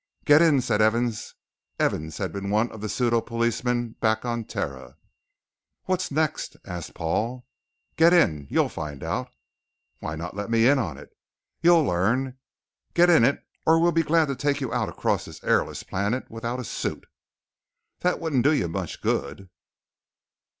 "Get 0.25 0.41
in," 0.41 0.61
said 0.61 0.81
Evans. 0.81 1.35
Evans 1.79 2.17
had 2.17 2.33
been 2.33 2.49
one 2.49 2.71
of 2.71 2.81
the 2.81 2.89
pseudo 2.89 3.21
policemen 3.21 3.91
back 3.99 4.25
on 4.25 4.45
Terra. 4.45 4.97
"What's 5.83 6.09
next?" 6.09 6.55
asked 6.65 6.95
Paul. 6.95 7.45
"Get 7.97 8.11
in 8.11 8.47
you'll 8.49 8.67
find 8.67 9.03
out." 9.03 9.29
"Why 9.99 10.15
not 10.15 10.35
let 10.35 10.49
me 10.49 10.67
in 10.67 10.79
on 10.79 10.97
it." 10.97 11.11
"You'll 11.61 11.83
learn. 11.83 12.39
Get 12.95 13.11
in 13.11 13.23
it 13.23 13.43
or 13.67 13.79
we'll 13.79 13.91
be 13.91 14.01
glad 14.01 14.25
to 14.29 14.35
take 14.35 14.59
you 14.59 14.73
out 14.73 14.89
across 14.89 15.25
this 15.25 15.43
airless 15.43 15.83
planet 15.83 16.31
without 16.31 16.59
a 16.59 16.63
suit." 16.63 17.05
"That 17.99 18.19
wouldn't 18.19 18.43
do 18.43 18.53
you 18.53 18.67
much 18.67 19.03
good." 19.03 19.51